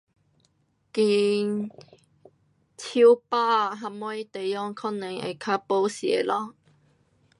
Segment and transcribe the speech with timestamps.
[0.91, 1.69] 近
[2.75, 6.55] 树芭什么地方可能会较保险咯。